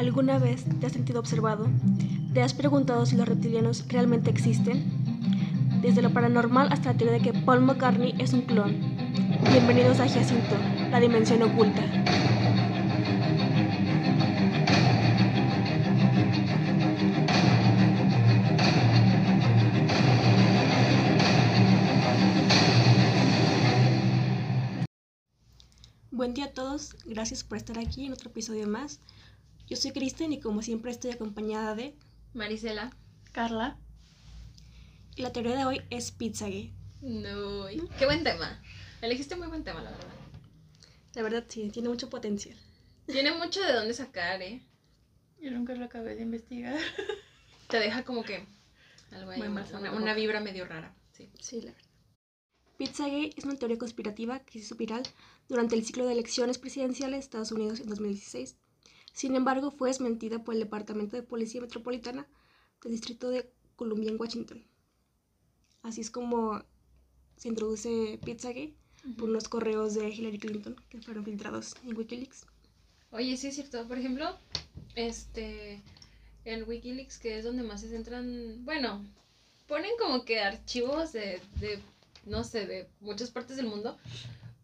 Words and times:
¿Alguna 0.00 0.38
vez 0.38 0.64
te 0.80 0.86
has 0.86 0.94
sentido 0.94 1.20
observado? 1.20 1.68
¿Te 2.32 2.40
has 2.40 2.54
preguntado 2.54 3.04
si 3.04 3.16
los 3.16 3.28
reptilianos 3.28 3.84
realmente 3.86 4.30
existen? 4.30 4.82
Desde 5.82 6.00
lo 6.00 6.10
paranormal 6.10 6.72
hasta 6.72 6.92
la 6.92 6.96
teoría 6.96 7.18
de 7.18 7.22
que 7.22 7.38
Paul 7.38 7.60
McCartney 7.60 8.14
es 8.18 8.32
un 8.32 8.40
clon. 8.40 8.80
Bienvenidos 9.52 10.00
a 10.00 10.08
Jacinto, 10.08 10.56
la 10.90 11.00
dimensión 11.00 11.42
oculta. 11.42 11.82
Buen 26.10 26.32
día 26.32 26.46
a 26.46 26.52
todos, 26.52 26.96
gracias 27.04 27.44
por 27.44 27.58
estar 27.58 27.78
aquí 27.78 28.06
en 28.06 28.14
otro 28.14 28.30
episodio 28.30 28.66
más. 28.66 29.00
Yo 29.70 29.76
soy 29.76 29.92
Kristen 29.92 30.32
y 30.32 30.40
como 30.40 30.62
siempre 30.62 30.90
estoy 30.90 31.12
acompañada 31.12 31.76
de 31.76 31.94
Marisela. 32.34 32.90
Carla. 33.30 33.78
y 35.14 35.22
la 35.22 35.32
teoría 35.32 35.54
de 35.54 35.64
hoy 35.64 35.82
es 35.90 36.10
Pizzagate. 36.10 36.72
No, 37.00 37.66
qué 37.96 38.04
buen 38.04 38.24
tema. 38.24 38.60
Elegiste 39.00 39.36
muy 39.36 39.46
buen 39.46 39.62
tema, 39.62 39.80
la 39.80 39.92
verdad. 39.92 40.08
La 41.14 41.22
verdad 41.22 41.44
sí, 41.46 41.70
tiene 41.70 41.88
mucho 41.88 42.10
potencial. 42.10 42.56
Tiene 43.06 43.30
mucho 43.30 43.60
de 43.60 43.72
dónde 43.72 43.94
sacar, 43.94 44.42
¿eh? 44.42 44.60
Yo 45.40 45.52
nunca 45.52 45.72
lo 45.76 45.84
acabé 45.84 46.16
de 46.16 46.22
investigar. 46.22 46.76
Te 47.68 47.78
deja 47.78 48.02
como 48.02 48.24
que 48.24 48.44
algo 49.12 49.30
ahí, 49.30 49.40
una, 49.40 50.14
vibra 50.14 50.40
medio 50.40 50.66
rara. 50.66 50.96
Sí. 51.12 51.30
Sí, 51.38 51.60
la 51.60 51.70
verdad. 51.70 51.88
Pizzagate 52.76 53.34
es 53.36 53.44
una 53.44 53.54
teoría 53.54 53.78
conspirativa 53.78 54.40
que 54.40 54.54
se 54.54 54.58
hizo 54.64 54.74
viral 54.74 55.04
durante 55.48 55.76
el 55.76 55.84
ciclo 55.84 56.06
de 56.06 56.14
elecciones 56.14 56.58
presidenciales 56.58 57.18
de 57.18 57.20
Estados 57.20 57.52
Unidos 57.52 57.78
en 57.78 57.88
2016. 57.88 58.56
Sin 59.12 59.34
embargo, 59.34 59.70
fue 59.70 59.88
desmentida 59.88 60.42
por 60.42 60.54
el 60.54 60.60
Departamento 60.60 61.16
de 61.16 61.22
Policía 61.22 61.60
Metropolitana 61.60 62.26
del 62.82 62.92
Distrito 62.92 63.30
de 63.30 63.50
Columbia 63.76 64.10
en 64.10 64.20
Washington. 64.20 64.64
Así 65.82 66.00
es 66.00 66.10
como 66.10 66.62
se 67.36 67.48
introduce 67.48 68.18
Pizzagate 68.24 68.74
por 69.16 69.30
unos 69.30 69.48
correos 69.48 69.94
de 69.94 70.10
Hillary 70.10 70.38
Clinton 70.38 70.76
que 70.88 71.00
fueron 71.00 71.24
filtrados 71.24 71.74
en 71.84 71.96
Wikileaks. 71.96 72.46
Oye, 73.12 73.36
sí 73.36 73.48
es 73.48 73.54
cierto. 73.54 73.86
Por 73.88 73.98
ejemplo, 73.98 74.36
este. 74.94 75.80
En 76.44 76.66
Wikileaks, 76.68 77.18
que 77.18 77.38
es 77.38 77.44
donde 77.44 77.62
más 77.62 77.80
se 77.80 77.88
centran. 77.88 78.64
Bueno, 78.64 79.04
ponen 79.66 79.90
como 79.98 80.24
que 80.24 80.40
archivos 80.40 81.12
de, 81.12 81.40
de. 81.60 81.80
No 82.26 82.44
sé, 82.44 82.66
de 82.66 82.88
muchas 83.00 83.30
partes 83.30 83.56
del 83.56 83.66
mundo. 83.66 83.96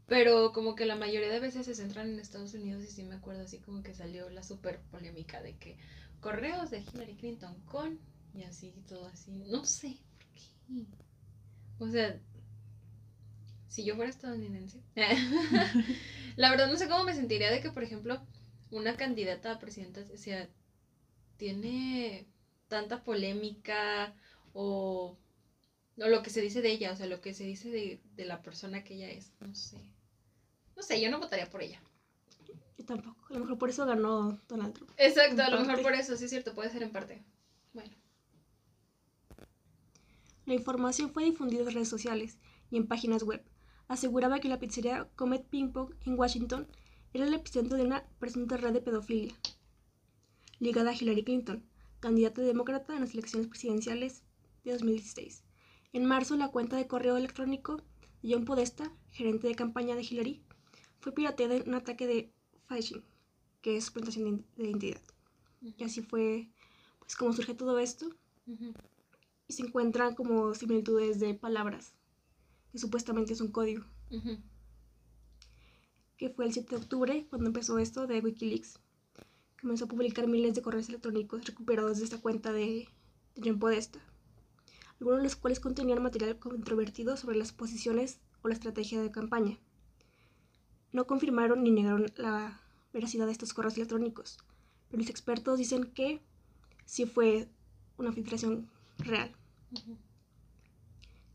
Pero 0.07 0.53
como 0.53 0.75
que 0.77 0.87
la 0.87 0.97
mayoría 0.97 1.29
de 1.31 1.41
veces 1.41 1.67
se 1.67 1.75
centran 1.75 2.09
en 2.11 2.21
Estados 2.21 2.55
Unidos. 2.55 2.85
Y 2.85 2.89
sí 2.89 3.03
me 3.05 3.17
acuerdo 3.17 3.43
así 3.43 3.59
como 3.61 3.83
que 3.83 3.95
salió 3.95 4.29
la 4.31 4.43
super 4.43 4.81
polémica 4.91 5.43
de 5.43 5.57
que 5.59 5.79
correos 6.21 6.71
de 6.71 6.81
Hillary 6.81 7.17
Clinton 7.17 7.61
con. 7.65 7.99
Y 8.35 8.45
así, 8.45 8.73
todo 8.89 9.07
así. 9.07 9.45
No 9.51 9.65
sé 9.65 9.99
por 10.19 10.27
qué. 10.33 10.87
O 11.79 11.89
sea. 11.89 12.21
Si 13.69 13.85
yo 13.85 13.95
fuera 13.97 14.11
estadounidense. 14.11 14.83
La 16.37 16.51
verdad 16.51 16.69
no 16.69 16.77
sé 16.77 16.89
cómo 16.89 17.05
me 17.05 17.15
sentiría 17.15 17.51
de 17.51 17.61
que, 17.61 17.71
por 17.71 17.83
ejemplo, 17.83 18.21
una 18.71 18.97
candidata 18.97 19.53
a 19.53 19.59
presidenta, 19.59 20.05
o 20.13 20.17
sea, 20.17 20.49
tiene 21.37 22.27
tanta 22.69 23.05
polémica 23.05 24.15
o, 24.53 25.19
o 25.99 26.09
lo 26.09 26.23
que 26.23 26.31
se 26.31 26.41
dice 26.43 26.63
de 26.63 26.73
ella, 26.73 26.93
o 26.93 26.97
sea, 26.97 27.07
lo 27.07 27.21
que 27.21 27.35
se 27.35 27.45
dice 27.45 27.71
de, 27.71 28.03
de 28.17 28.25
la 28.25 28.43
persona 28.43 28.85
que 28.85 28.95
ella 28.95 29.11
es, 29.11 29.33
no 29.41 29.55
sé. 29.55 29.96
No 30.77 30.83
sé, 30.83 31.01
yo 31.01 31.11
no 31.11 31.19
votaría 31.19 31.49
por 31.49 31.63
ella. 31.63 31.81
Yo 32.79 32.85
tampoco. 32.85 33.27
A 33.31 33.33
lo 33.33 33.41
mejor 33.41 33.59
por 33.59 33.71
eso 33.71 33.87
ganó 33.87 34.39
Donald 34.47 34.75
Trump. 34.75 34.91
Exacto, 34.97 35.43
a 35.43 35.51
lo 35.51 35.61
mejor 35.61 35.83
por 35.83 35.95
eso, 35.95 36.17
sí 36.17 36.25
es 36.25 36.31
cierto, 36.31 36.55
puede 36.55 36.71
ser 36.71 36.83
en 36.83 36.93
parte. 36.93 37.25
Bueno, 37.73 37.91
La 40.45 40.55
información 40.55 41.11
fue 41.11 41.25
difundida 41.25 41.63
en 41.63 41.73
redes 41.73 41.89
sociales 41.89 42.39
y 42.71 42.77
en 42.77 42.87
páginas 42.87 43.23
web. 43.23 43.43
Aseguraba 43.89 44.39
que 44.41 44.49
la 44.49 44.59
pizzería 44.59 45.09
Comet 45.17 45.47
Ping 45.47 45.73
Pong 45.73 45.95
en 46.05 46.19
Washington 46.19 46.69
era 47.13 47.27
el 47.27 47.35
epicentro 47.35 47.77
de 47.77 47.85
una 47.85 48.05
presunta 48.19 48.57
red 48.57 48.73
de 48.73 48.81
pedofilia 48.81 49.35
ligada 50.59 50.91
a 50.91 50.95
Hillary 50.95 51.25
Clinton, 51.25 51.65
candidata 52.01 52.43
demócrata 52.43 52.95
en 52.95 53.01
las 53.01 53.13
elecciones 53.13 53.49
presidenciales 53.49 54.23
de 54.65 54.73
2016. 54.73 55.45
En 55.93 56.05
marzo, 56.05 56.37
la 56.37 56.49
cuenta 56.49 56.77
de 56.77 56.87
correo 56.87 57.17
electrónico 57.17 57.77
de 58.23 58.33
John 58.33 58.45
Podesta, 58.45 58.91
gerente 59.11 59.49
de 59.49 59.55
campaña 59.55 59.95
de 59.95 60.03
Hillary, 60.03 60.43
fue 61.01 61.13
pirateada 61.13 61.57
en 61.57 61.69
un 61.69 61.75
ataque 61.75 62.07
de 62.07 62.33
phishing, 62.69 63.03
que 63.63 63.77
es 63.77 63.85
suplantación 63.85 64.45
de 64.57 64.65
identidad. 64.65 65.01
Y 65.77 65.85
así 65.85 66.03
fue 66.03 66.49
pues 67.01 67.17
como 67.17 67.33
surge 67.33 67.55
todo 67.55 67.79
esto 67.79 68.11
y 69.49 69.53
se 69.53 69.63
encuentran 69.63 70.15
como 70.15 70.55
similitudes 70.55 71.21
de 71.21 71.35
palabras, 71.35 71.95
que 72.73 72.79
supuestamente 72.79 73.33
es 73.33 73.41
un 73.41 73.53
código, 73.53 73.85
que 76.17 76.31
fue 76.31 76.47
el 76.47 76.53
7 76.53 76.71
de 76.71 76.77
octubre 76.77 77.27
cuando 77.29 77.47
empezó 77.49 77.79
esto 77.79 78.07
de 78.07 78.21
Wikileaks. 78.21 78.79
Comenzó 79.61 79.85
a 79.87 79.89
publicar 79.89 80.27
miles 80.27 80.55
de 80.55 80.63
correos 80.63 80.89
electrónicos 80.89 81.45
recuperados 81.45 81.99
de 81.99 82.05
esta 82.05 82.21
cuenta 82.21 82.53
de, 82.53 82.89
de 83.35 83.43
John 83.43 83.59
Podesta, 83.59 84.01
algunos 85.01 85.19
de 85.19 85.25
los 85.25 85.37
cuales 85.37 85.61
contenían 85.61 86.03
material 86.03 86.39
controvertido 86.39 87.17
sobre 87.17 87.37
las 87.37 87.53
posiciones 87.53 88.21
o 88.43 88.49
la 88.49 88.55
estrategia 88.55 89.01
de 89.01 89.11
campaña. 89.11 89.59
No 90.93 91.07
confirmaron 91.07 91.63
ni 91.63 91.71
negaron 91.71 92.07
la 92.17 92.61
veracidad 92.93 93.27
de 93.27 93.33
estos 93.33 93.53
correos 93.53 93.77
electrónicos, 93.77 94.39
pero 94.89 95.01
los 95.03 95.11
expertos 95.11 95.59
dicen 95.59 95.93
que 95.93 96.23
sí 96.85 97.05
fue 97.07 97.49
una 97.99 98.13
filtración 98.13 98.71
real. 98.99 99.35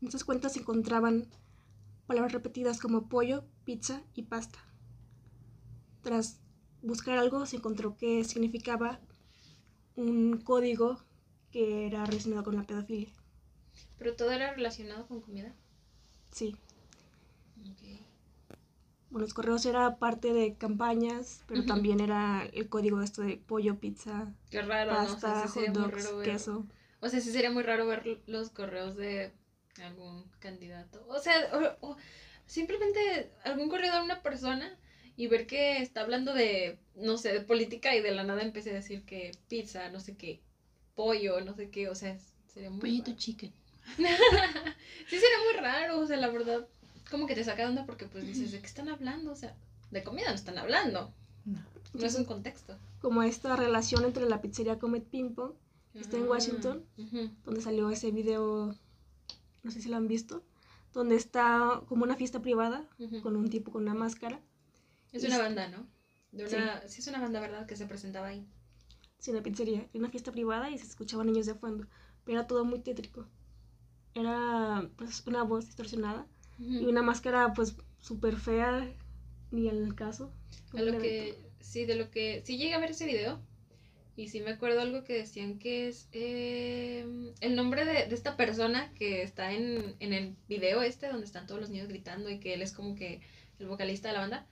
En 0.00 0.08
estas 0.08 0.24
cuentas 0.24 0.54
se 0.54 0.60
encontraban 0.60 1.28
palabras 2.06 2.32
repetidas 2.32 2.80
como 2.80 3.08
pollo, 3.08 3.44
pizza 3.64 4.02
y 4.14 4.22
pasta. 4.22 4.58
Tras 6.02 6.40
buscar 6.82 7.18
algo 7.18 7.46
se 7.46 7.56
encontró 7.56 7.96
que 7.96 8.24
significaba 8.24 9.00
un 9.94 10.38
código 10.38 11.00
que 11.52 11.86
era 11.86 12.04
relacionado 12.04 12.44
con 12.44 12.56
la 12.56 12.66
pedofilia. 12.66 13.12
Pero 13.98 14.16
todo 14.16 14.32
era 14.32 14.52
relacionado 14.54 15.06
con 15.06 15.20
comida. 15.20 15.54
Sí. 16.32 16.56
Bueno, 19.12 19.20
los 19.26 19.34
correos 19.34 19.64
era 19.66 19.96
parte 19.96 20.32
de 20.32 20.54
campañas, 20.54 21.42
pero 21.46 21.64
también 21.64 22.00
era 22.00 22.44
el 22.52 22.68
código 22.68 22.98
de 22.98 23.04
esto 23.04 23.22
de 23.22 23.36
pollo, 23.36 23.78
pizza, 23.78 24.32
Qué 24.50 24.62
raro, 24.62 24.92
¿no? 24.92 25.02
O 25.02 25.06
sea, 25.06 25.14
pasta, 25.14 25.46
sí 25.46 25.54
sería 25.54 25.70
hot 25.70 25.78
muy 25.78 25.90
dogs, 25.90 26.04
raro 26.04 26.16
ver- 26.18 26.32
queso. 26.32 26.66
O 27.00 27.08
sea, 27.08 27.20
sí 27.20 27.32
sería 27.32 27.50
muy 27.50 27.62
raro 27.62 27.86
ver 27.86 28.20
los 28.26 28.50
correos 28.50 28.96
de 28.96 29.32
algún 29.82 30.24
candidato. 30.40 31.04
O 31.08 31.18
sea, 31.18 31.34
o, 31.80 31.90
o 31.92 31.96
simplemente 32.46 33.30
algún 33.44 33.68
correo 33.68 33.94
de 33.94 34.02
una 34.02 34.22
persona 34.22 34.78
y 35.16 35.26
ver 35.26 35.46
que 35.46 35.78
está 35.82 36.00
hablando 36.02 36.32
de, 36.34 36.78
no 36.94 37.18
sé, 37.18 37.32
de 37.32 37.40
política 37.40 37.94
y 37.94 38.00
de 38.00 38.12
la 38.12 38.24
nada 38.24 38.42
empecé 38.42 38.70
a 38.70 38.74
decir 38.74 39.04
que 39.04 39.32
pizza, 39.48 39.88
no 39.90 40.00
sé 40.00 40.16
qué, 40.16 40.40
pollo, 40.94 41.40
no 41.40 41.54
sé 41.54 41.70
qué, 41.70 41.88
o 41.88 41.94
sea, 41.94 42.16
sería 42.46 42.70
muy 42.70 42.80
Pollito 42.80 43.10
raro. 43.10 43.18
chicken. 43.18 43.52
Sí 45.08 45.16
sería 45.18 45.38
muy 45.44 45.60
raro, 45.60 46.00
o 46.00 46.06
sea, 46.06 46.16
la 46.16 46.28
verdad, 46.28 46.66
como 47.12 47.28
que 47.28 47.36
te 47.36 47.44
saca 47.44 47.62
de 47.62 47.68
onda 47.68 47.86
porque 47.86 48.06
pues 48.06 48.26
dices, 48.26 48.50
¿de 48.50 48.58
qué 48.60 48.66
están 48.66 48.88
hablando? 48.88 49.30
O 49.30 49.36
sea, 49.36 49.54
de 49.92 50.02
comida 50.02 50.28
no 50.30 50.34
están 50.34 50.58
hablando, 50.58 51.12
No. 51.44 51.60
no 51.94 52.04
es 52.06 52.14
un 52.16 52.24
contexto. 52.24 52.76
Como 53.00 53.22
esta 53.22 53.54
relación 53.54 54.04
entre 54.04 54.28
la 54.28 54.40
pizzería 54.40 54.78
Comet 54.80 55.04
Ping 55.04 55.34
Pong, 55.34 55.52
que 55.92 56.00
está 56.00 56.16
en 56.16 56.24
Ah, 56.24 56.30
Washington, 56.30 56.84
ujú. 56.98 57.30
donde 57.44 57.60
salió 57.60 57.90
ese 57.90 58.10
video, 58.10 58.74
no 59.62 59.70
sé 59.70 59.80
si 59.82 59.88
lo 59.88 59.96
han 59.96 60.08
visto, 60.08 60.42
donde 60.92 61.14
está 61.16 61.82
como 61.86 62.02
una 62.04 62.16
fiesta 62.16 62.40
privada 62.42 62.88
Ujú. 62.98 63.20
con 63.22 63.36
un 63.36 63.48
tipo 63.50 63.70
con 63.70 63.82
una 63.82 63.94
máscara, 63.94 64.40
Es 65.12 65.22
y 65.22 65.26
una 65.26 65.38
banda, 65.38 65.68
¿no? 65.68 65.86
De 66.32 66.46
una, 66.46 66.80
sí. 66.88 67.00
es 67.00 67.06
una 67.08 67.20
banda, 67.20 67.38
¿verdad? 67.40 67.66
Que 67.66 67.76
se 67.76 67.86
presentaba 67.86 68.28
ahí. 68.28 68.46
sin 69.18 69.36
la 69.36 69.42
pizzería, 69.42 69.86
en 69.92 70.00
una 70.00 70.10
fiesta 70.10 70.32
privada 70.32 70.70
y 70.70 70.78
se 70.78 70.86
escuchaban 70.86 71.26
niños 71.28 71.46
de 71.46 71.54
fondo, 71.54 71.86
pero 72.24 72.38
era 72.38 72.46
todo 72.48 72.64
muy 72.64 72.80
tétrico. 72.80 73.26
Era 74.14 74.88
pues 74.96 75.24
una 75.26 75.42
voz 75.44 75.66
distorsionada 75.66 76.26
y 76.58 76.84
una 76.84 77.02
máscara 77.02 77.52
pues 77.54 77.76
súper 78.00 78.36
fea, 78.36 78.88
ni 79.50 79.68
al 79.68 79.94
caso. 79.94 80.32
A 80.74 80.82
lo 80.82 80.98
que, 80.98 81.38
sí, 81.60 81.84
de 81.84 81.96
lo 81.96 82.10
que, 82.10 82.42
sí 82.44 82.56
llegué 82.56 82.74
a 82.74 82.78
ver 82.78 82.90
ese 82.90 83.06
video 83.06 83.40
y 84.16 84.28
sí 84.28 84.40
me 84.40 84.50
acuerdo 84.50 84.80
algo 84.80 85.04
que 85.04 85.14
decían 85.14 85.58
que 85.58 85.88
es 85.88 86.08
eh, 86.12 87.06
el 87.40 87.56
nombre 87.56 87.84
de, 87.84 88.06
de 88.06 88.14
esta 88.14 88.36
persona 88.36 88.92
que 88.94 89.22
está 89.22 89.52
en, 89.52 89.96
en 90.00 90.12
el 90.12 90.36
video 90.48 90.82
este 90.82 91.08
donde 91.08 91.24
están 91.24 91.46
todos 91.46 91.60
los 91.60 91.70
niños 91.70 91.88
gritando 91.88 92.28
y 92.28 92.38
que 92.38 92.54
él 92.54 92.62
es 92.62 92.72
como 92.72 92.94
que 92.94 93.20
el 93.58 93.66
vocalista 93.66 94.08
de 94.08 94.14
la 94.14 94.20
banda. 94.20 94.46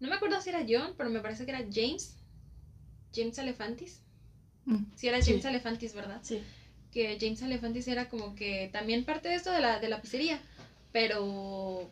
No 0.00 0.08
me 0.08 0.16
acuerdo 0.16 0.40
si 0.40 0.50
era 0.50 0.64
John, 0.68 0.94
pero 0.96 1.10
me 1.10 1.20
parece 1.20 1.44
que 1.44 1.52
era 1.52 1.64
James. 1.70 2.16
James 3.14 3.38
Alefantis. 3.38 4.02
Mm. 4.64 4.84
Sí, 4.94 5.08
era 5.08 5.20
Sí. 5.22 5.30
James 5.30 5.46
Alefantis, 5.46 5.94
¿verdad? 5.94 6.20
Sí. 6.22 6.42
que 6.90 7.18
James 7.20 7.42
Alefantis 7.42 7.88
era 7.88 8.08
como 8.08 8.34
que 8.34 8.70
también 8.72 9.04
parte 9.04 9.28
de 9.28 9.34
esto 9.34 9.50
de 9.50 9.60
la, 9.60 9.80
de 9.80 9.88
la 9.88 10.00
pizzería, 10.00 10.40
pero 10.94 11.90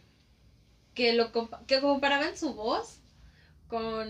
que 0.94 1.12
lo 1.12 1.32
compa- 1.32 1.66
que 1.66 1.80
comparaban 1.80 2.36
su 2.36 2.54
voz 2.54 3.00
con 3.68 4.08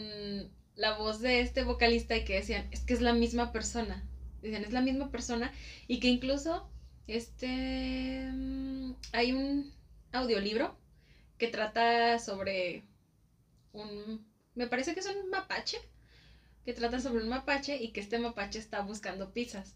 la 0.77 0.99
voz 0.99 1.21
de 1.21 1.41
este 1.41 1.65
vocalista 1.65 2.15
y 2.17 2.25
que 2.27 2.35
decían, 2.35 2.69
es 2.73 2.83
que 2.85 2.93
es 2.93 3.01
la 3.01 3.15
misma 3.15 3.53
persona. 3.53 4.05
Decían, 4.43 4.65
es 4.65 4.73
la 4.73 4.83
misma 4.83 5.11
persona. 5.11 5.51
Y 5.89 5.99
que 6.01 6.09
incluso, 6.09 6.69
este, 7.07 8.29
mm, 8.33 8.93
hay 9.15 9.33
un 9.33 9.73
audiolibro 10.13 10.77
que 11.39 11.49
trata 11.49 12.19
sobre 12.19 12.85
un, 13.73 14.27
me 14.55 14.67
parece 14.67 14.93
que 14.95 15.01
es 15.01 15.07
un 15.07 15.31
mapache, 15.31 15.79
que 16.67 16.75
trata 16.75 17.01
sobre 17.01 17.23
un 17.23 17.31
mapache 17.31 17.77
y 17.83 17.93
que 17.93 18.01
este 18.01 18.19
mapache 18.19 18.59
está 18.59 18.83
buscando 18.83 19.33
pizzas. 19.33 19.75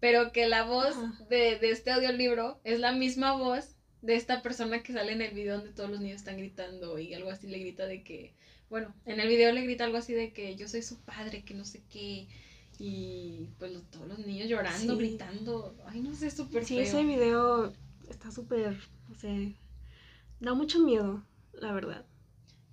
Pero 0.00 0.32
que 0.32 0.48
la 0.48 0.64
voz 0.64 0.96
de, 1.28 1.58
de 1.58 1.70
este 1.70 1.92
audiolibro 1.92 2.60
es 2.64 2.80
la 2.80 2.92
misma 2.92 3.34
voz 3.34 3.76
de 4.02 4.16
esta 4.16 4.42
persona 4.42 4.82
que 4.82 4.92
sale 4.92 5.12
en 5.12 5.22
el 5.22 5.34
video 5.34 5.56
donde 5.58 5.72
todos 5.72 5.88
los 5.90 6.00
niños 6.00 6.16
están 6.18 6.36
gritando 6.36 6.98
y 6.98 7.14
algo 7.14 7.30
así 7.30 7.46
le 7.46 7.58
grita 7.58 7.86
de 7.86 8.02
que, 8.02 8.34
bueno, 8.68 8.92
en 9.06 9.20
el 9.20 9.28
video 9.28 9.52
le 9.52 9.62
grita 9.62 9.84
algo 9.84 9.96
así 9.98 10.12
de 10.12 10.32
que 10.32 10.56
yo 10.56 10.68
soy 10.68 10.82
su 10.82 10.98
padre, 11.00 11.44
que 11.44 11.54
no 11.54 11.64
sé 11.64 11.82
qué. 11.90 12.26
Y 12.78 13.48
pues 13.58 13.72
los- 13.72 13.88
todos 13.90 14.08
los 14.08 14.18
niños 14.18 14.48
llorando, 14.48 14.94
Sí. 14.94 14.98
gritando. 14.98 15.76
Ay, 15.86 16.00
no 16.00 16.14
sé, 16.14 16.30
súper 16.30 16.64
Sí, 16.64 16.74
feo. 16.76 16.82
ese 16.84 17.04
video 17.04 17.72
está 18.10 18.30
súper, 18.32 18.76
no 19.08 19.14
sé, 19.14 19.54
da 20.40 20.54
mucho 20.54 20.80
miedo, 20.80 21.22
la 21.52 21.72
verdad. 21.72 22.04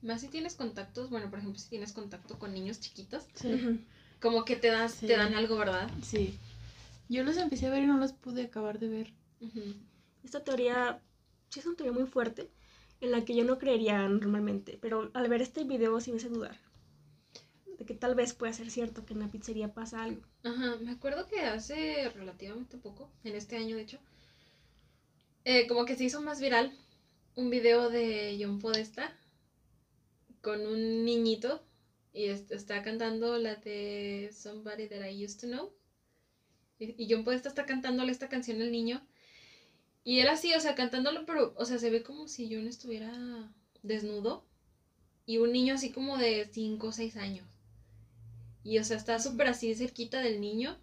Más 0.02 0.22
si 0.22 0.30
tienes 0.30 0.56
contactos, 0.56 1.10
bueno, 1.10 1.30
por 1.30 1.40
ejemplo, 1.40 1.60
si 1.60 1.70
tienes 1.70 1.92
contacto 1.94 2.40
con 2.40 2.54
niños 2.54 2.80
chiquitos, 2.80 3.25
Sí. 3.36 3.48
Como 4.20 4.44
que 4.46 4.56
te, 4.58 4.68
das, 4.70 4.96
Sí. 4.96 5.08
te 5.08 5.16
dan 5.16 5.34
algo, 5.36 5.58
¿verdad? 5.58 5.90
Sí. 6.04 6.38
Yo 7.08 7.24
los 7.24 7.38
empecé 7.38 7.68
a 7.68 7.70
ver 7.70 7.84
y 7.84 7.88
no 7.88 7.98
los 7.98 8.12
pude 8.14 8.44
acabar 8.44 8.80
de 8.80 8.88
ver. 8.90 9.14
Esta 10.24 10.44
teoría 10.44 11.00
sí 11.50 11.60
es 11.60 11.66
una 11.66 11.75
teoría 11.78 11.94
muy 12.00 12.07
fuerte, 12.07 12.50
en 13.01 13.12
la 13.12 13.24
que 13.25 13.36
yo 13.36 13.44
no 13.46 13.57
creería 13.60 14.07
normalmente, 14.10 14.78
pero 14.81 15.12
al 15.13 15.30
ver 15.30 15.42
este 15.42 15.63
video 15.63 16.00
sí 16.01 16.12
me 16.12 16.18
hace 16.18 16.30
dudar. 16.30 16.57
De 17.78 17.86
que 17.86 17.96
tal 17.96 18.13
vez 18.16 18.34
pueda 18.34 18.54
ser 18.54 18.69
cierto 18.69 19.06
que 19.06 19.13
en 19.13 19.22
la 19.22 19.31
pizzería 19.31 19.74
pasa 19.74 20.04
algo. 20.04 20.22
Ajá, 20.44 20.75
me 20.81 20.92
acuerdo 20.92 21.28
que 21.28 21.40
hace 21.40 22.10
relativamente 22.10 22.78
poco, 22.78 23.10
en 23.24 23.36
este 23.36 23.56
año 23.56 23.78
de 23.78 23.84
hecho, 23.84 24.00
eh, 25.46 25.68
como 25.68 25.86
que 25.86 25.96
se 25.96 26.06
hizo 26.06 26.22
más 26.22 26.40
viral 26.40 26.72
un 27.36 27.50
video 27.50 27.90
de 27.90 28.38
John 28.40 28.60
Podesta 28.60 29.12
con 30.42 30.60
un 30.66 31.06
niñito 31.06 31.62
y 32.13 32.25
est- 32.25 32.51
está 32.51 32.81
cantando 32.81 33.38
la 33.38 33.56
de 33.56 34.30
Somebody 34.34 34.88
That 34.88 35.07
I 35.07 35.24
Used 35.25 35.40
to 35.42 35.48
Know. 35.48 35.72
Y, 36.80 36.96
y 37.04 37.07
John 37.13 37.24
Podesta 37.24 37.50
está 37.50 37.66
cantándole 37.68 38.12
esta 38.12 38.28
canción 38.30 38.62
al 38.62 38.72
niño. 38.72 39.01
Y 40.10 40.22
él 40.22 40.28
así, 40.30 40.52
o 40.56 40.60
sea, 40.60 40.74
cantándolo, 40.74 41.24
pero, 41.28 41.54
o 41.56 41.66
sea, 41.66 41.78
se 41.78 41.92
ve 41.92 42.02
como 42.02 42.28
si 42.28 42.52
John 42.52 42.66
estuviera 42.66 43.14
desnudo. 43.84 44.44
Y 45.28 45.38
un 45.38 45.52
niño 45.52 45.76
así 45.76 45.92
como 45.92 46.18
de 46.18 46.50
5 46.52 46.88
o 46.88 46.92
6 46.92 47.16
años. 47.18 47.48
Y 48.64 48.80
o 48.80 48.84
sea, 48.84 48.98
está 48.98 49.20
súper 49.20 49.46
así 49.46 49.76
cerquita 49.76 50.20
del 50.20 50.42
niño, 50.42 50.76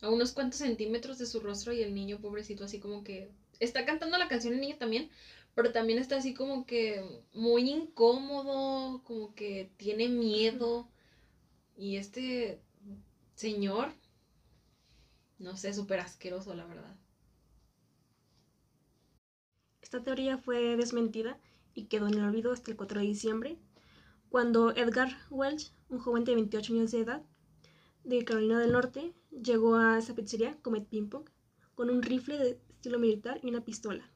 a 0.00 0.10
unos 0.10 0.32
cuantos 0.32 0.58
centímetros 0.58 1.18
de 1.18 1.26
su 1.26 1.38
rostro 1.38 1.72
y 1.72 1.80
el 1.80 1.94
niño 1.94 2.18
pobrecito 2.18 2.64
así 2.64 2.80
como 2.80 3.04
que 3.04 3.30
está 3.60 3.86
cantando 3.86 4.18
la 4.18 4.26
canción 4.26 4.54
el 4.54 4.60
niño 4.60 4.74
también, 4.78 5.10
pero 5.54 5.70
también 5.70 6.00
está 6.00 6.16
así 6.16 6.34
como 6.34 6.66
que 6.66 7.04
muy 7.34 7.70
incómodo, 7.70 9.04
como 9.04 9.32
que 9.36 9.70
tiene 9.76 10.08
miedo. 10.08 10.88
Y 11.76 11.98
este 11.98 12.60
señor, 13.36 13.92
no 15.38 15.56
sé, 15.56 15.72
súper 15.72 16.00
asqueroso, 16.00 16.52
la 16.56 16.64
verdad. 16.64 16.96
Esta 19.92 20.04
teoría 20.04 20.38
fue 20.38 20.74
desmentida 20.78 21.38
y 21.74 21.84
quedó 21.84 22.08
en 22.08 22.14
el 22.14 22.24
olvido 22.24 22.50
hasta 22.50 22.70
el 22.70 22.78
4 22.78 23.00
de 23.00 23.06
diciembre, 23.06 23.58
cuando 24.30 24.70
Edgar 24.74 25.10
Welch, 25.28 25.70
un 25.90 25.98
joven 25.98 26.24
de 26.24 26.34
28 26.34 26.72
años 26.72 26.92
de 26.92 27.00
edad, 27.00 27.22
de 28.02 28.24
Carolina 28.24 28.58
del 28.58 28.72
Norte, 28.72 29.12
llegó 29.30 29.76
a 29.76 29.98
esa 29.98 30.14
pizzería, 30.14 30.56
Comet 30.62 30.88
Ping 30.88 31.10
Pong, 31.10 31.28
con 31.74 31.90
un 31.90 32.00
rifle 32.00 32.38
de 32.38 32.58
estilo 32.70 32.98
militar 32.98 33.38
y 33.42 33.50
una 33.50 33.66
pistola. 33.66 34.10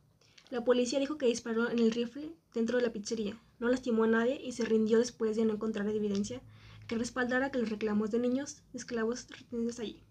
La 0.49 0.65
policía 0.65 0.99
dijo 0.99 1.19
que 1.19 1.27
disparó 1.27 1.69
en 1.69 1.81
el 1.81 1.91
rifle 1.91 2.33
dentro 2.55 2.79
de 2.79 2.85
la 2.85 2.93
pizzería, 2.95 3.39
no 3.59 3.69
lastimó 3.69 4.05
a 4.05 4.07
nadie 4.07 4.41
y 4.43 4.53
se 4.53 4.65
rindió 4.65 4.97
después 4.97 5.37
de 5.37 5.45
no 5.45 5.53
encontrar 5.53 5.87
evidencia 5.89 6.41
que 6.89 6.97
respaldara 6.97 7.51
que 7.51 7.59
los 7.59 7.69
reclamos 7.69 8.11
de 8.11 8.19
niños 8.19 8.63
esclavos 8.73 9.29
retenidos 9.29 9.79
allí, 9.79 10.03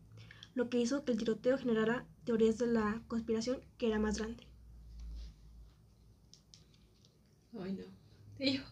lo 0.53 0.69
que 0.69 0.79
hizo 0.79 1.03
que 1.06 1.13
el 1.13 1.18
tiroteo 1.18 1.57
generara 1.57 2.06
teorías 2.23 2.59
de 2.59 2.68
la 2.68 3.01
conspiración 3.07 3.61
que 3.79 3.88
era 3.88 3.97
más 3.97 4.19
grande. 4.19 4.45
Ay, 7.62 7.74
no. 7.74 7.84
Y 8.38 8.57
yo, 8.57 8.63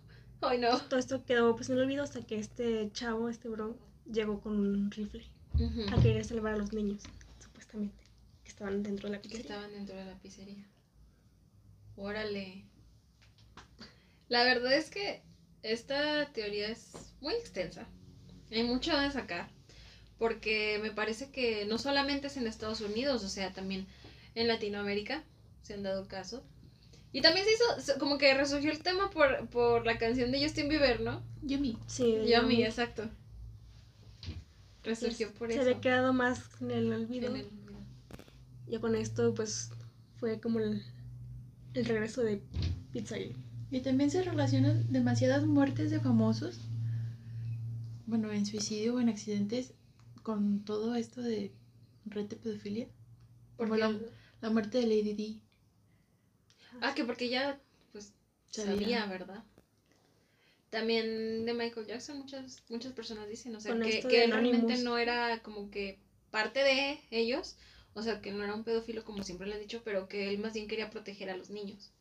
ay, 0.42 0.60
no. 0.60 0.80
Todo 0.82 1.00
esto 1.00 1.24
quedó 1.26 1.56
pues 1.56 1.70
en 1.70 1.78
el 1.78 1.84
olvido 1.84 2.04
hasta 2.04 2.22
que 2.22 2.38
este 2.38 2.92
chavo, 2.92 3.30
este 3.30 3.50
bro, 3.50 3.78
llegó 4.12 4.42
con 4.42 4.60
un 4.60 4.92
rifle 4.92 5.26
a 5.92 6.02
querer 6.02 6.26
salvar 6.26 6.56
a 6.56 6.58
los 6.58 6.74
niños, 6.74 7.04
supuestamente, 7.40 8.04
que 8.44 8.50
estaban 8.50 8.84
dentro 8.84 9.08
de 9.10 9.16
la 9.16 9.22
que 9.22 9.30
pizzería. 9.30 9.52
estaban 9.52 9.72
dentro 9.72 9.96
de 9.96 10.06
la 10.06 10.20
pizzería. 10.20 10.68
Órale. 11.96 12.66
La 14.30 14.44
verdad 14.44 14.74
es 14.74 14.90
que 14.90 15.22
esta 15.62 16.26
teoría 16.34 16.68
es 16.70 16.92
muy 17.22 17.34
extensa. 17.36 17.88
Hay 18.52 18.64
mucho 18.64 18.98
de 18.98 19.12
sacar. 19.12 19.50
Porque 20.18 20.80
me 20.82 20.92
parece 20.92 21.32
que 21.32 21.66
no 21.66 21.78
solamente 21.78 22.28
es 22.28 22.38
en 22.38 22.48
Estados 22.48 22.82
Unidos, 22.82 23.24
o 23.24 23.30
sea, 23.30 23.52
también 23.52 23.88
en 24.36 24.48
Latinoamérica 24.48 25.24
se 25.64 25.74
han 25.74 25.84
dado 25.84 26.08
casos. 26.08 26.44
Y 27.14 27.22
también 27.22 27.46
se 27.46 27.54
hizo, 27.54 27.80
se- 27.94 28.00
como 28.00 28.18
que 28.18 28.34
resurgió 28.34 28.72
el 28.72 28.80
tema 28.80 29.10
por, 29.12 29.48
por 29.50 29.86
la 29.86 29.98
canción 29.98 30.32
de 30.32 30.44
Justin 30.44 30.68
Bieber, 30.68 31.00
¿no? 31.00 31.22
Yumi. 31.44 31.78
Sí, 31.88 32.04
Yummy, 32.26 32.32
Yummy. 32.32 32.64
exacto. 32.64 33.08
Resurgió 34.84 35.32
por 35.34 35.48
se 35.50 35.54
eso. 35.56 35.62
había 35.64 35.80
quedado 35.82 36.12
más 36.14 36.42
en 36.62 36.72
el 36.72 36.92
olvido. 36.92 37.28
En 37.30 37.38
el- 37.38 37.48
Ya 38.68 38.80
con 38.80 38.96
esto 38.96 39.34
pues 39.34 39.70
fue 40.18 40.40
como 40.40 40.60
el, 40.60 40.82
el 41.74 41.86
regreso 41.86 42.22
de 42.24 42.42
Pizzagate. 42.92 43.36
Y 43.72 43.80
también 43.82 44.12
se 44.12 44.24
relacionan 44.24 44.92
demasiadas 44.92 45.46
muertes 45.46 45.90
de 45.92 46.00
famosos. 46.00 46.60
Bueno, 48.06 48.32
en 48.32 48.46
suicidio 48.46 48.96
o 48.96 49.00
en 49.00 49.10
accidentes 49.10 49.74
con 50.24 50.64
todo 50.66 50.96
esto 50.96 51.22
de 51.22 51.52
red 52.06 52.26
de 52.26 52.36
pedofilia. 52.36 52.88
Como 53.58 53.70
porque- 53.70 53.82
la, 53.84 53.96
la 54.42 54.50
muerte 54.50 54.80
de 54.80 54.88
Lady 54.88 55.14
D. 55.14 55.40
Ah, 56.82 56.94
que 56.96 57.04
porque 57.04 57.30
ya, 57.30 57.60
pues, 57.92 58.12
Sabía. 58.52 58.76
sabía, 58.78 59.06
¿verdad? 59.08 59.44
También 60.70 61.46
de 61.46 61.54
Michael 61.54 61.86
Jackson, 61.86 62.18
muchas, 62.18 62.58
muchas 62.70 62.94
personas 62.94 63.30
dicen, 63.30 63.56
o 63.56 63.60
sea, 63.60 63.74
Con 63.74 63.82
que, 63.82 64.02
que 64.02 64.24
él 64.24 64.32
realmente 64.32 64.78
no 64.78 64.98
era 64.98 65.40
como 65.44 65.70
que 65.70 66.00
parte 66.32 66.64
de 66.64 67.00
ellos, 67.12 67.56
o 67.94 68.02
sea, 68.02 68.22
que 68.22 68.32
no 68.32 68.44
era 68.44 68.56
un 68.56 68.64
pedófilo 68.64 69.04
como 69.04 69.22
siempre 69.24 69.48
le 69.48 69.54
han 69.54 69.60
dicho, 69.62 69.82
pero 69.86 70.08
que 70.08 70.30
él 70.30 70.40
más 70.40 70.54
bien 70.54 70.68
quería 70.68 70.90
proteger 70.90 71.30
a 71.30 71.38
los 71.38 71.52
niños. 71.52 71.92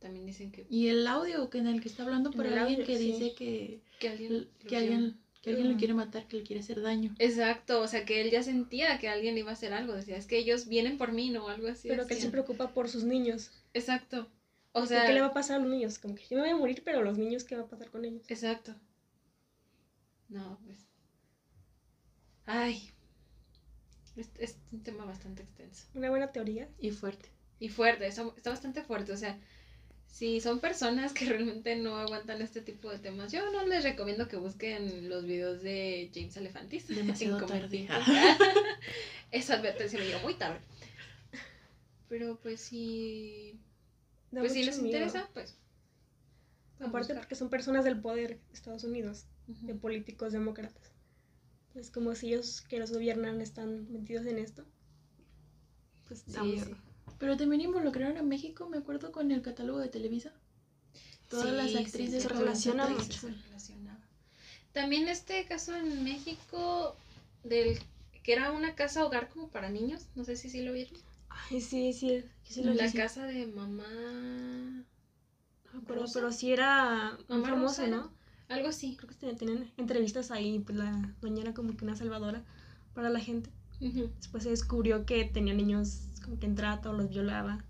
También 0.00 0.26
dicen 0.26 0.50
que, 0.50 0.66
Y 0.68 0.88
el 0.88 1.06
audio 1.06 1.48
que 1.48 1.58
en 1.58 1.66
el 1.68 1.80
que 1.80 1.88
está 1.88 2.02
hablando 2.02 2.30
por 2.30 2.46
alguien 2.46 2.60
audio, 2.60 2.84
que 2.86 2.98
sí. 2.98 3.12
dice 3.12 3.34
que, 3.34 3.80
que 4.00 4.08
alguien... 4.08 4.48
que 4.66 4.76
alguien, 4.76 5.16
que 5.42 5.50
alguien 5.50 5.68
lo 5.68 5.72
Ujú. 5.74 5.78
quiere 5.78 5.94
matar, 5.94 6.26
que 6.26 6.36
le 6.38 6.42
quiere 6.42 6.60
hacer 6.60 6.82
daño. 6.82 7.14
Exacto, 7.18 7.80
o 7.80 7.88
sea, 7.88 8.04
que 8.04 8.20
él 8.20 8.30
ya 8.30 8.42
sentía 8.42 8.98
que 8.98 9.08
alguien 9.08 9.38
iba 9.38 9.50
a 9.50 9.54
hacer 9.54 9.72
algo, 9.72 9.92
decía, 9.94 10.16
es 10.16 10.26
que 10.26 10.38
ellos 10.38 10.68
vienen 10.68 10.98
por 10.98 11.12
mí, 11.12 11.30
¿no? 11.30 11.46
O 11.46 11.48
algo 11.48 11.68
así. 11.68 11.88
Pero 11.88 12.06
que 12.06 12.14
él 12.14 12.20
se 12.20 12.28
preocupa 12.30 12.68
por 12.68 12.88
sus 12.88 13.04
niños. 13.04 13.50
Exacto. 13.74 14.28
O 14.72 14.82
¿Qué- 14.82 14.88
sea, 14.88 15.06
¿Qué 15.06 15.12
le 15.14 15.20
va 15.20 15.28
a 15.28 15.32
pasar 15.34 15.56
a 15.56 15.58
los 15.60 15.68
niños? 15.70 15.98
Como 15.98 16.14
que 16.14 16.24
yo 16.28 16.36
me 16.36 16.42
voy 16.42 16.50
a 16.50 16.56
morir, 16.56 16.82
pero 16.84 17.02
los 17.02 17.18
niños, 17.18 17.44
¿qué 17.44 17.56
va 17.56 17.62
a 17.62 17.68
pasar 17.68 17.90
con 17.90 18.04
ellos? 18.04 18.22
Exacto. 18.28 18.74
No, 20.28 20.58
pues. 20.64 20.86
Ay. 22.46 22.90
Es, 24.16 24.30
es 24.38 24.56
un 24.72 24.82
tema 24.82 25.04
bastante 25.04 25.42
extenso. 25.42 25.86
Una 25.94 26.10
buena 26.10 26.32
teoría. 26.32 26.68
Y 26.80 26.90
fuerte. 26.90 27.28
Y 27.60 27.68
fuerte, 27.68 28.06
está, 28.06 28.24
está 28.36 28.50
bastante 28.50 28.82
fuerte. 28.82 29.12
O 29.12 29.16
sea, 29.16 29.38
si 30.06 30.40
son 30.40 30.60
personas 30.60 31.12
que 31.12 31.24
realmente 31.28 31.76
no 31.76 31.96
aguantan 31.98 32.42
este 32.42 32.60
tipo 32.60 32.90
de 32.90 32.98
temas, 32.98 33.32
yo 33.32 33.50
no 33.52 33.64
les 33.66 33.84
recomiendo 33.84 34.28
que 34.28 34.36
busquen 34.36 35.08
los 35.08 35.24
videos 35.24 35.62
de 35.62 36.10
James 36.14 36.36
Alefantis. 36.36 36.88
Demasiado 36.94 37.44
tarde. 37.46 37.88
Esa 39.30 39.54
advertencia 39.54 39.98
me 39.98 40.06
llegó 40.06 40.20
muy 40.20 40.34
tarde. 40.34 40.60
Pero 42.08 42.38
pues 42.40 42.60
si. 42.60 43.58
Da 44.30 44.40
Pues 44.40 44.52
si 44.52 44.62
les 44.62 44.76
miedo. 44.80 44.96
interesa, 44.96 45.28
pues. 45.32 45.56
Aparte 46.80 47.14
porque 47.14 47.34
son 47.34 47.48
personas 47.50 47.84
del 47.84 48.00
poder 48.00 48.38
de 48.38 48.54
Estados 48.54 48.84
Unidos, 48.84 49.26
de 49.46 49.74
políticos 49.74 50.32
demócratas. 50.32 50.92
Entonces, 51.68 51.90
como 51.92 52.14
si 52.14 52.28
ellos 52.28 52.60
que 52.62 52.78
los 52.78 52.92
gobiernan 52.92 53.40
están 53.40 53.90
metidos 53.92 54.26
en 54.26 54.38
esto, 54.38 54.64
pues 56.06 56.22
Sí, 56.26 56.58
sí. 56.64 56.74
Pero 57.18 57.36
también 57.36 57.62
involucraron 57.62 58.16
a 58.16 58.22
México, 58.22 58.68
me 58.68 58.78
acuerdo, 58.78 59.10
con 59.12 59.30
el 59.32 59.42
catálogo 59.42 59.80
de 59.80 59.88
Televisa. 59.88 60.32
Todas 61.28 61.52
las 61.52 61.70
Sí, 61.70 61.76
actrices 61.76 62.22
sí, 62.22 62.28
se 62.28 62.28
relacionan 62.28 62.88
representantes. 62.88 63.22
mucho. 63.24 63.36
se 63.38 63.42
relacionaba. 63.48 64.00
También 64.72 65.08
este 65.08 65.44
caso 65.46 65.74
en 65.74 66.04
México 66.04 66.94
del 67.44 67.78
que 68.22 68.32
era 68.32 68.52
una 68.52 68.74
casa 68.74 69.04
hogar 69.04 69.28
como 69.28 69.48
para 69.48 69.68
niños, 69.70 70.06
no 70.14 70.24
sé 70.24 70.36
si 70.36 70.48
sí 70.50 70.62
lo 70.62 70.72
vieron. 70.72 70.98
Ay, 71.50 71.60
sí, 71.60 71.92
sí, 71.92 72.22
sí, 72.42 72.54
sí 72.54 72.62
lo 72.62 72.74
la 72.74 72.92
casa 72.92 73.26
de 73.26 73.46
mamá 73.46 74.84
No 75.72 75.80
acuerdo, 75.80 76.06
pero 76.12 76.32
sí 76.32 76.52
era 76.52 77.18
Mamá 77.28 77.48
famoso, 77.48 77.82
Rosa, 77.82 77.86
¿no? 77.88 78.12
Algo 78.48 78.68
así. 78.68 78.96
Creo 78.96 79.08
que 79.08 79.34
tenían, 79.34 79.70
entrevistas 79.76 80.30
ahí, 80.30 80.58
pues 80.60 80.76
la 80.78 81.14
doña 81.20 81.42
era 81.42 81.54
como 81.54 81.76
que 81.76 81.84
una 81.84 81.96
salvadora 81.96 82.42
para 82.94 83.10
la 83.10 83.20
gente. 83.20 83.50
Después 83.80 84.42
se 84.42 84.50
descubrió 84.50 85.06
que 85.06 85.24
tenía 85.24 85.54
niños 85.54 86.00
como 86.24 86.38
que 86.38 86.46
en 86.46 86.56
trata 86.56 86.90
o 86.90 86.92
los 86.92 87.08
violaba. 87.10 87.64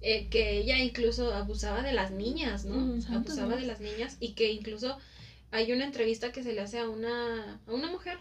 Eh, 0.00 0.28
que 0.28 0.58
ella 0.58 0.78
incluso 0.78 1.32
abusaba 1.32 1.82
de 1.82 1.92
las 1.92 2.10
niñas, 2.10 2.64
¿no? 2.66 2.76
Abusaba 3.14 3.56
de 3.56 3.66
las 3.66 3.80
niñas 3.80 4.18
y 4.20 4.32
que 4.34 4.52
incluso 4.52 4.98
hay 5.50 5.72
una 5.72 5.84
entrevista 5.84 6.30
que 6.32 6.42
se 6.42 6.52
le 6.52 6.60
hace 6.60 6.78
a 6.78 6.88
una, 6.88 7.60
a 7.66 7.72
una 7.72 7.90
mujer 7.90 8.18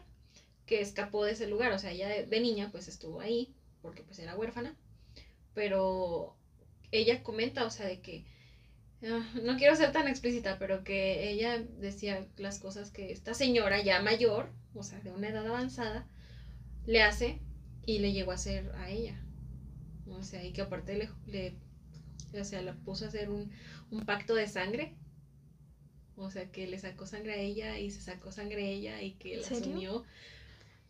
que 0.66 0.80
escapó 0.80 1.26
de 1.26 1.34
ese 1.34 1.48
lugar, 1.48 1.74
o 1.74 1.80
sea, 1.80 1.92
ella 1.92 2.08
de, 2.08 2.26
de 2.26 2.40
niña 2.40 2.70
pues 2.72 2.88
estuvo 2.88 3.20
ahí 3.20 3.54
porque 3.84 4.02
pues 4.02 4.18
era 4.18 4.36
huérfana, 4.36 4.76
pero 5.54 6.36
ella 6.92 7.22
comenta, 7.22 7.66
o 7.66 7.70
sea, 7.70 7.86
de 7.86 8.02
que, 8.02 8.26
ah, 9.04 9.30
no 9.44 9.58
quiero 9.58 9.76
ser 9.76 9.92
tan 9.92 10.08
explícita, 10.08 10.58
pero 10.58 10.84
que 10.84 11.30
ella 11.30 11.60
decía 11.80 12.26
las 12.38 12.58
cosas 12.58 12.90
que 12.90 13.12
esta 13.12 13.36
señora 13.36 13.84
ya 13.84 14.02
mayor, 14.02 14.50
o 14.74 14.82
sea, 14.82 15.00
de 15.02 15.12
una 15.12 15.30
edad 15.30 15.46
avanzada, 15.46 16.08
le 16.88 17.04
hace 17.04 17.40
y 17.86 18.00
le 18.00 18.14
llegó 18.14 18.32
a 18.32 18.36
hacer 18.36 18.72
a 18.78 18.90
ella. 18.90 19.22
O 20.08 20.24
sea, 20.24 20.44
y 20.44 20.54
que 20.54 20.62
aparte 20.62 20.98
le, 20.98 21.10
le 21.28 21.56
o 22.40 22.44
sea, 22.44 22.62
la 22.62 22.74
puso 22.74 23.06
a 23.06 23.10
hacer 23.10 23.30
un, 23.30 23.52
un 23.92 24.06
pacto 24.06 24.34
de 24.34 24.48
sangre. 24.48 24.96
O 26.16 26.30
sea, 26.30 26.52
que 26.52 26.68
le 26.68 26.78
sacó 26.80 27.06
sangre 27.06 27.34
a 27.34 27.38
ella 27.38 27.80
y 27.80 27.92
se 27.92 28.02
sacó 28.02 28.32
sangre 28.32 28.64
a 28.64 28.70
ella 28.70 29.02
y 29.02 29.14
que 29.14 29.36
¿En 29.36 29.42
la 29.42 29.68
unió. 29.68 30.04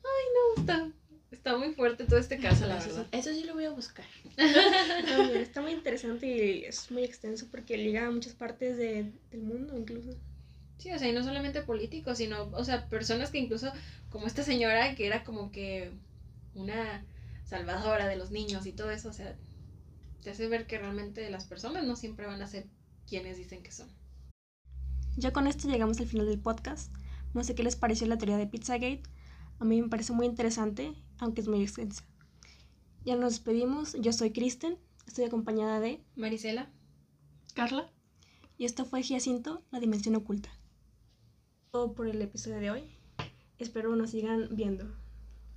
Ay, 0.03 0.25
no, 0.35 0.61
está, 0.61 0.91
está 1.33 1.57
muy 1.57 1.73
fuerte 1.73 2.05
todo 2.05 2.19
este 2.19 2.37
caso, 2.37 2.65
la 2.67 2.77
Eso 2.77 2.89
verdad. 2.89 3.07
Eso 3.11 3.33
sí 3.33 3.43
lo 3.43 3.53
voy 3.53 3.65
a 3.65 3.71
buscar. 3.71 4.05
También 4.35 5.37
está 5.37 5.61
muy 5.61 5.71
interesante 5.71 6.27
y 6.27 6.65
es 6.65 6.89
muy 6.91 7.03
extenso 7.03 7.47
porque 7.51 7.77
liga 7.77 8.07
a 8.07 8.11
muchas 8.11 8.33
partes 8.33 8.77
de- 8.77 9.11
del 9.31 9.41
mundo 9.41 9.77
incluso. 9.77 10.17
Sí, 10.77 10.91
o 10.91 10.99
sea, 10.99 11.07
y 11.07 11.13
no 11.13 11.23
solamente 11.23 11.61
políticos, 11.61 12.17
sino, 12.17 12.49
o 12.51 12.63
sea, 12.65 12.89
personas 12.89 13.31
que 13.31 13.37
incluso, 13.37 13.71
como 14.09 14.27
esta 14.27 14.43
señora, 14.43 14.95
que 14.95 15.07
era 15.07 15.23
como 15.23 15.51
que 15.51 15.91
una 16.55 17.05
salvadora 17.45 18.07
de 18.07 18.15
los 18.15 18.31
niños 18.31 18.65
y 18.65 18.73
todo 18.73 18.91
eso, 18.91 19.09
o 19.09 19.13
sea, 19.13 19.35
te 20.21 20.31
hace 20.31 20.47
ver 20.47 20.65
que 20.67 20.77
realmente 20.77 21.29
las 21.29 21.45
personas 21.45 21.85
no 21.85 21.95
siempre 21.95 22.25
van 22.25 22.41
a 22.41 22.47
ser 22.47 22.65
quienes 23.07 23.37
dicen 23.37 23.61
que 23.63 23.71
son. 23.71 23.89
Ya 25.15 25.31
con 25.31 25.47
esto 25.47 25.69
llegamos 25.69 25.99
al 25.99 26.07
final 26.07 26.25
del 26.27 26.39
podcast. 26.39 26.91
No 27.33 27.43
sé 27.43 27.55
qué 27.55 27.63
les 27.63 27.75
pareció 27.75 28.07
la 28.07 28.17
teoría 28.17 28.37
de 28.37 28.47
Pizzagate. 28.47 29.03
A 29.59 29.65
mí 29.65 29.81
me 29.81 29.89
parece 29.89 30.13
muy 30.13 30.25
interesante, 30.25 30.93
aunque 31.19 31.41
es 31.41 31.47
muy 31.47 31.61
extensa. 31.61 32.03
Ya 33.05 33.15
nos 33.15 33.33
despedimos. 33.33 33.95
Yo 33.99 34.13
soy 34.13 34.31
Kristen. 34.31 34.77
Estoy 35.07 35.25
acompañada 35.25 35.79
de... 35.79 36.01
Marisela. 36.15 36.71
Carla. 37.53 37.91
Y 38.57 38.65
esto 38.65 38.85
fue 38.85 39.03
Giacinto, 39.03 39.63
la 39.71 39.79
dimensión 39.79 40.15
oculta. 40.15 40.49
Todo 41.71 41.93
por 41.93 42.07
el 42.07 42.21
episodio 42.21 42.59
de 42.59 42.71
hoy. 42.71 42.83
Espero 43.57 43.95
nos 43.95 44.11
sigan 44.11 44.49
viendo. 44.51 45.02